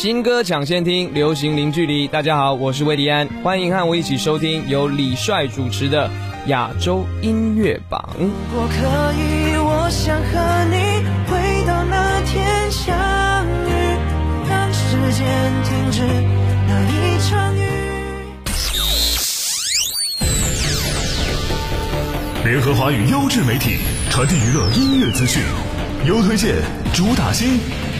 [0.00, 2.08] 新歌抢先听，流行零距离。
[2.08, 6.10] 大家好，我是魏迪安，欢迎和我一起收听由李帅主持的
[6.46, 8.08] 亚洲音乐榜。
[8.18, 8.76] 如果可
[9.12, 12.96] 以，我想和你回到那天相
[13.68, 13.72] 遇，
[14.48, 16.00] 让时间停止
[16.66, 17.60] 那一场雨。
[22.42, 23.76] 联合华语优质媒体，
[24.08, 25.42] 传递娱乐音乐资讯，
[26.06, 26.54] 优推荐，
[26.94, 27.60] 主打新，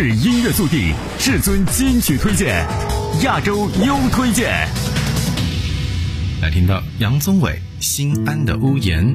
[0.00, 2.66] 优质音乐速递，至尊金曲推荐，
[3.22, 4.66] 亚洲优推荐。
[6.40, 9.14] 来听到杨宗纬《心安的屋檐》。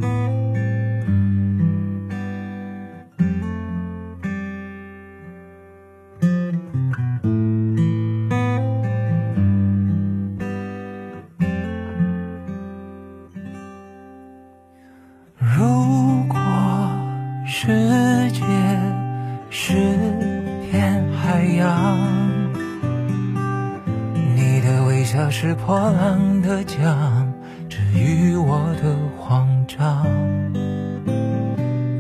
[25.38, 27.30] 是破浪的桨，
[27.68, 30.08] 治愈我的慌张。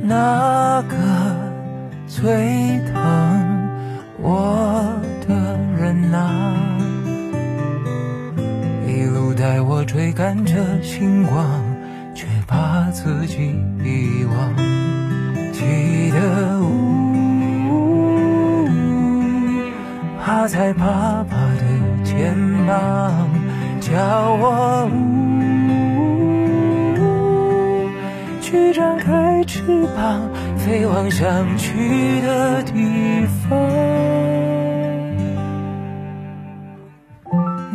[0.01, 0.95] 那个
[2.07, 3.67] 最疼
[4.21, 4.97] 我
[5.27, 6.53] 的人啊，
[8.87, 11.45] 一路带我追赶着星光，
[12.15, 14.55] 却把自己遗忘。
[15.51, 18.69] 记得，呜，
[20.23, 21.65] 趴在爸爸的
[22.05, 22.33] 肩
[22.65, 23.24] 膀。
[23.95, 24.89] 要我
[28.41, 33.57] 去张开翅膀，飞往想去的地方。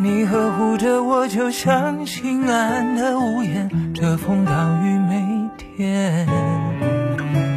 [0.03, 6.27] 你呵护着我，就像心安的屋檐，遮风挡雨每天。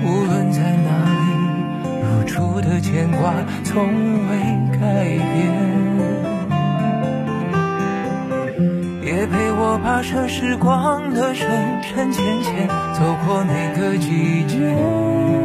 [0.06, 1.26] 无论在哪里，
[2.02, 3.34] 如初的牵挂
[3.66, 3.88] 从
[4.30, 4.38] 未
[4.80, 5.93] 改变。
[9.16, 11.48] 也陪我跋涉时光的深
[11.84, 15.43] 深浅浅走过每个季节。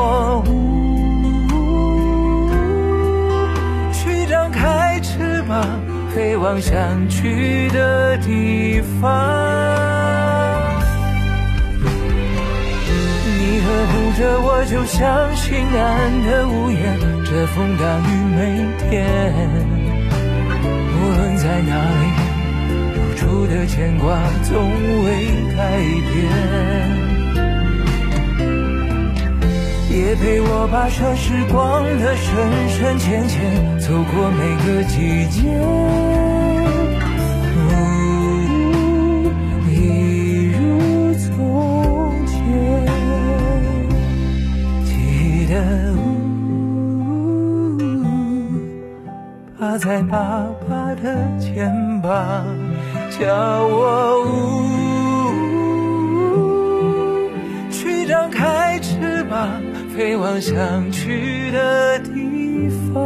[0.00, 0.44] 我，
[3.92, 5.66] 去张开翅膀，
[6.14, 9.10] 飞往想去的地方。
[13.38, 16.78] 你呵护着我，就像心安的屋檐，
[17.24, 18.06] 遮风挡雨。
[18.38, 18.40] 每
[18.88, 18.96] 天，
[20.94, 22.04] 无论在哪里，
[22.94, 24.06] 留住的牵挂
[24.44, 24.48] 从
[25.04, 25.06] 未
[25.56, 25.58] 改
[26.12, 27.17] 变。
[29.90, 35.48] 也陪我跋涉时光的深深浅浅，走过每个季节。
[39.70, 39.72] 一
[40.52, 41.26] 如从
[42.26, 42.36] 前。
[44.84, 45.52] 记得。
[49.58, 52.46] 趴在爸爸的肩膀，
[53.18, 53.26] 叫
[53.66, 54.77] 我无。
[59.98, 63.02] 飞往想去的地方。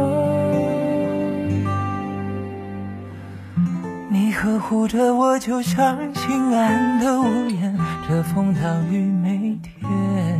[4.11, 7.75] 你呵护着我，就像心安的屋檐，
[8.07, 10.39] 遮风挡雨每天。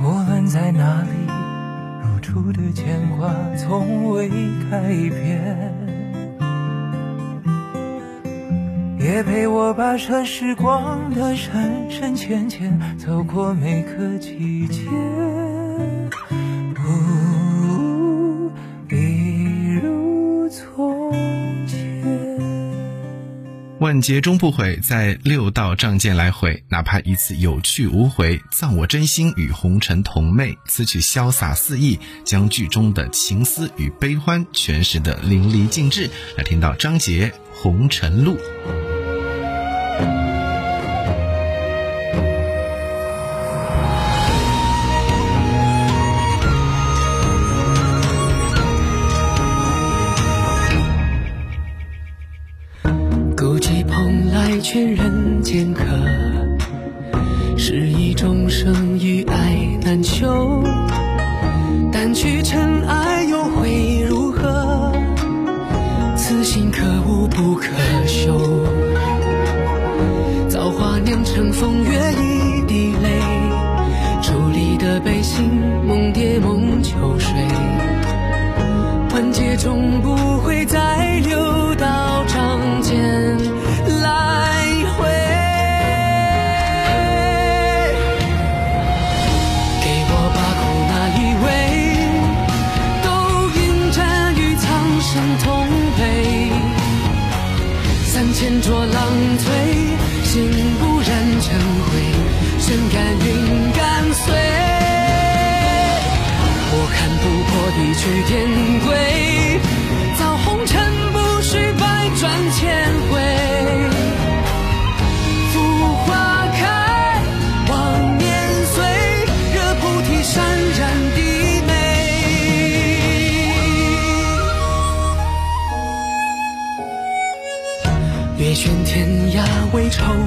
[0.00, 1.08] 无论在哪里，
[2.04, 2.86] 如初的牵
[3.18, 4.28] 挂从未
[4.70, 4.80] 改
[5.10, 5.85] 变。
[9.06, 14.82] 也陪我跋涉时光的深深浅浅，走过每个季节。
[23.78, 28.42] 万劫终不悔，在六道仗剑来回，哪怕一次有去无回。
[28.50, 30.56] 葬我真心与红尘同寐。
[30.66, 36.10] 此曲潇洒肆意，将剧中的情思与悲欢诠释得淋漓尽致。
[36.36, 37.28] 来听到张杰
[37.62, 38.32] 《红尘路》。
[54.62, 55.84] 劝人间客，
[57.56, 60.64] 是以众生与爱难求。
[61.92, 64.92] 但去尘埃又会如何？
[66.16, 67.68] 此心可悟不可
[68.06, 68.85] 修。
[71.36, 73.20] 乘风月一滴泪，
[74.22, 75.44] 伫立的悲心
[75.86, 77.30] 梦蝶梦秋水。
[79.10, 80.16] 万劫终不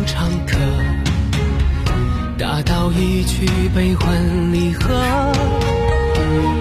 [0.09, 0.17] 为惆怅
[0.47, 0.57] 客，
[2.37, 4.95] 大道一曲悲欢离合，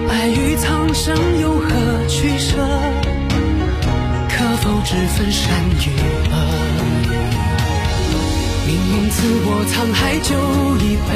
[0.09, 1.67] 爱与苍生有何
[2.07, 2.57] 取舍？
[4.29, 5.49] 可否只分善
[5.81, 5.89] 与
[6.29, 6.33] 恶？
[8.67, 10.29] 命运赐我沧海酒
[10.85, 11.09] 一杯，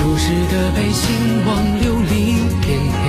[0.00, 1.04] 如是的悲心
[1.46, 1.50] 忘
[1.82, 2.12] 流离
[2.62, 3.04] 变黑，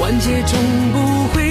[0.00, 0.58] 万劫终
[0.92, 0.94] 不
[1.28, 1.45] 悔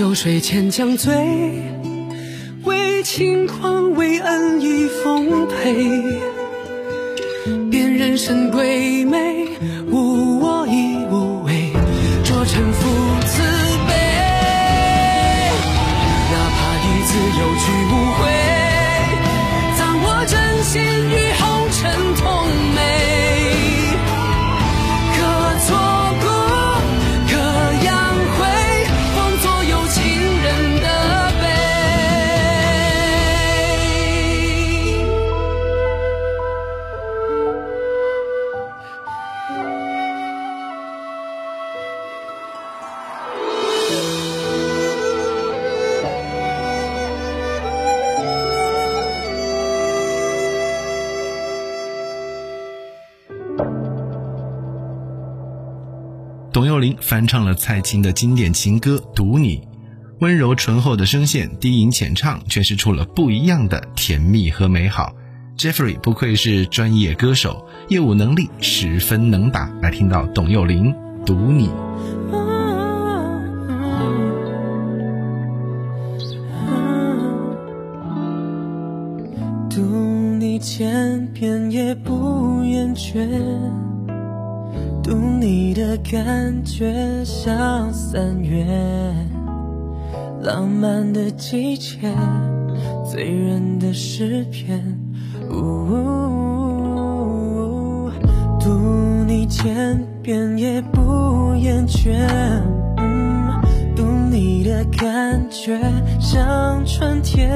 [0.00, 1.12] 有水千江醉，
[2.64, 6.18] 为情狂，为恩义奉陪。
[7.70, 9.39] 辨人生鬼魅，
[56.80, 59.60] 林翻唱了蔡琴的经典情歌读你
[60.18, 65.14] 温柔醇厚的声线低吟浅唱诠释出了不一样的甜蜜和美好。
[65.56, 70.94] Jeffrey 不愧是专业歌手业务能力十分能打来听到董又霖
[71.26, 71.68] 读你。
[79.68, 79.80] 读
[80.38, 83.89] 你千遍也不厌倦
[85.02, 88.66] 读你的感觉像三月，
[90.42, 91.98] 浪漫的季节，
[93.10, 94.98] 醉人的诗篇。
[98.60, 102.12] 读你千遍也不厌倦，
[103.96, 105.80] 读你的感觉
[106.20, 107.50] 像春天。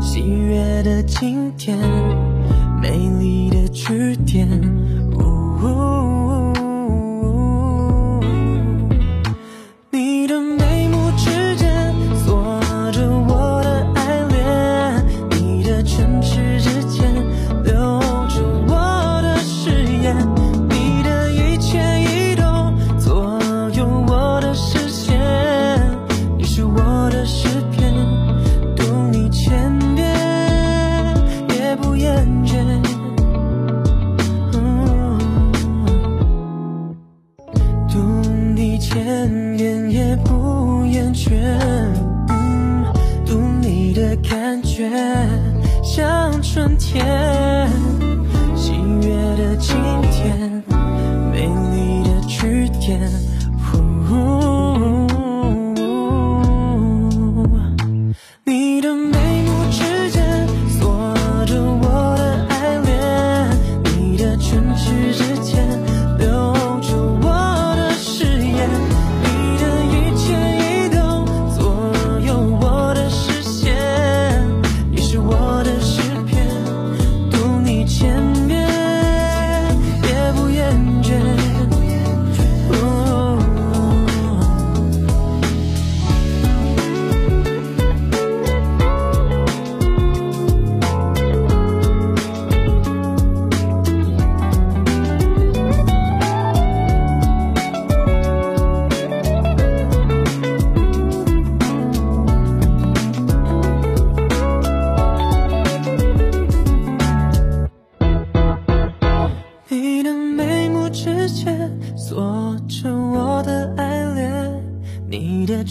[0.00, 1.78] 喜悦的经典，
[2.80, 4.48] 美丽的句点。
[5.60, 6.07] Ooh.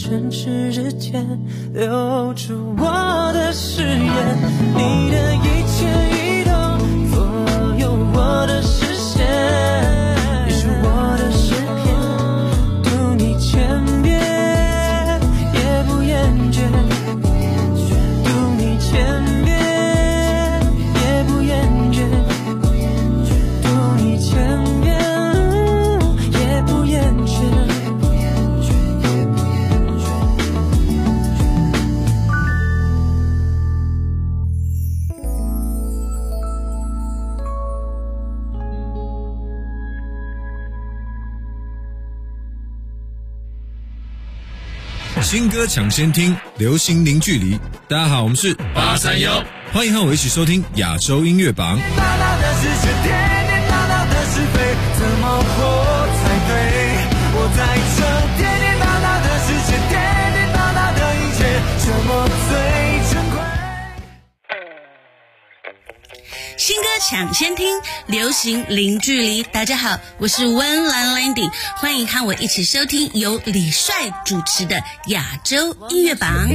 [0.07, 1.21] 唇齿之间
[1.73, 4.37] 留住我的誓言。
[4.73, 5.46] 你的眼
[45.21, 47.59] 新歌抢先听，流行零距离。
[47.87, 49.43] 大家好，我们是八三幺，
[49.73, 51.77] 欢迎和我一起收听亚洲音乐榜。
[67.09, 67.65] 抢先听，
[68.07, 69.41] 流行零距离。
[69.41, 76.49] 大家好，我是温兰兰迪欢迎和我一起收听由李帅主持的亚洲音乐榜。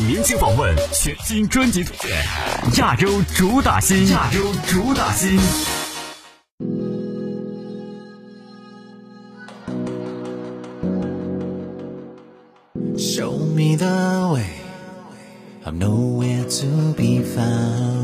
[0.00, 2.10] 明星访问，全新专辑推荐，
[2.78, 5.38] 亚洲主打新，亚洲主打新。
[12.96, 14.44] Show me the way,
[15.64, 17.95] I'm nowhere to be found.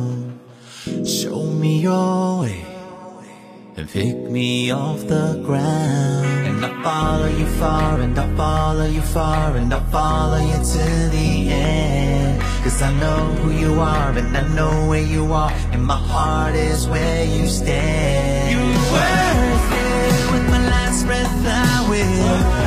[3.82, 6.46] And pick me off the ground.
[6.46, 11.08] And I'll follow you far, and I'll follow you far, and I'll follow you to
[11.16, 12.40] the end.
[12.62, 16.54] Cause I know who you are, and I know where you are, and my heart
[16.54, 18.52] is where you stand.
[18.52, 22.61] You're worth it, with my last breath I will.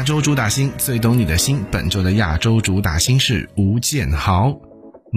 [0.00, 4.48] 亚洲主打星最懂你的心》本周的亚洲主打星是吴建豪。《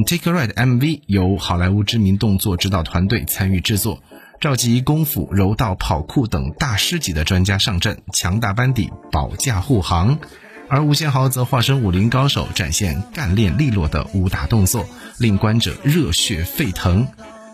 [0.06, 4.04] Take a Ride》MV 由好莱坞知名动作指导团队参与制作，
[4.42, 10.20] 召集功夫、柔道、跑酷等大师级的专家上阵，强大班底保驾护航。
[10.68, 14.86] 而吴建豪则化身武林高手，展现干练利落的武打动作，
[15.18, 17.08] 令观者热血沸腾。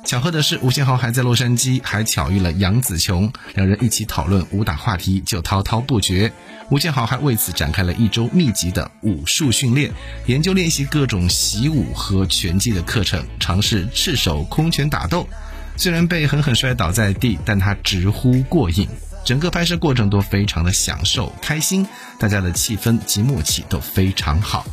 [0.04, 6.34] 巧合的是，吴建豪还在洛杉矶，还巧遇了杨紫琼，两人一起讨论武打话题就滔滔不绝。
[6.70, 9.92] 吴建豪还为此展开了一周密集的武术训练，
[10.28, 15.28] 研究练习各种习武和拳击的课程，尝试赤手空拳打斗。
[15.76, 18.88] 虽然被狠狠摔倒在地，但他直呼过瘾。
[19.26, 21.88] 整个拍摄过程都非常的享受、开心，
[22.20, 24.66] 大家的气氛及默契都非常好。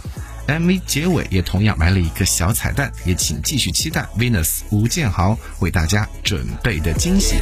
[0.46, 7.37] MV 结尾也同样埋了一个小彩蛋，也请继续期待 Venus 吴建豪为大家准备的惊喜。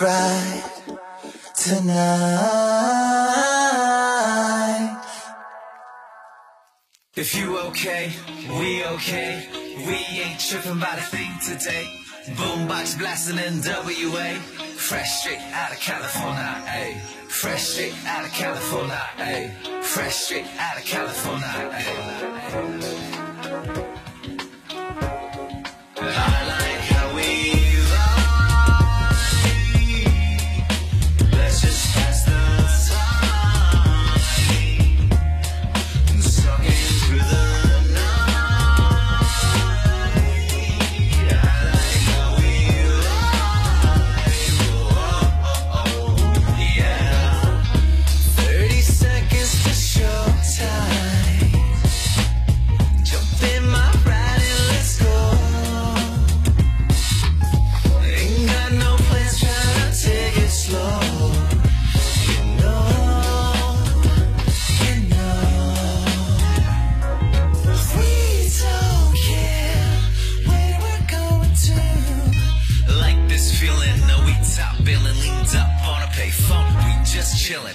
[0.00, 0.62] right
[1.54, 2.00] tonight.
[7.16, 8.12] If you okay,
[8.58, 9.46] we okay.
[9.86, 11.86] We ain't tripping by the thing today.
[12.36, 14.38] Boombox blasting in WA.
[14.76, 17.00] Fresh straight out of California, ayy.
[17.28, 19.50] Fresh straight out of California, ayy.
[19.82, 22.30] Fresh straight out of California, ayy.
[77.50, 77.74] chilling.